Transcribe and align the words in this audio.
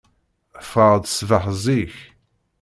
Ffɣeɣ-d 0.67 1.05
ṣṣbeḥ 1.13 1.43
zik. 1.63 1.95